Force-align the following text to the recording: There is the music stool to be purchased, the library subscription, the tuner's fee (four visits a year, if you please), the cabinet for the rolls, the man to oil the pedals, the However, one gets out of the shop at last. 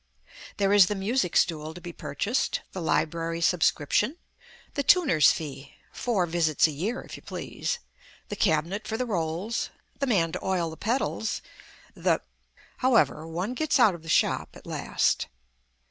There 0.57 0.73
is 0.73 0.87
the 0.87 0.95
music 0.95 1.37
stool 1.37 1.75
to 1.75 1.79
be 1.79 1.93
purchased, 1.93 2.61
the 2.71 2.81
library 2.81 3.39
subscription, 3.39 4.17
the 4.73 4.81
tuner's 4.81 5.31
fee 5.31 5.75
(four 5.93 6.25
visits 6.25 6.65
a 6.65 6.71
year, 6.71 7.01
if 7.01 7.15
you 7.17 7.21
please), 7.21 7.77
the 8.29 8.35
cabinet 8.35 8.87
for 8.87 8.97
the 8.97 9.05
rolls, 9.05 9.69
the 9.99 10.07
man 10.07 10.31
to 10.31 10.43
oil 10.43 10.71
the 10.71 10.75
pedals, 10.75 11.43
the 11.93 12.19
However, 12.77 13.27
one 13.27 13.53
gets 13.53 13.79
out 13.79 13.93
of 13.93 14.01
the 14.01 14.09
shop 14.09 14.55
at 14.55 14.65
last. 14.65 15.27